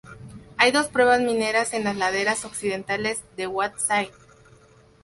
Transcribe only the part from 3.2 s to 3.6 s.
de